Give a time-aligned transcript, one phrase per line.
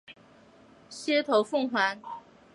[0.89, 1.99] 褐头凤鹛。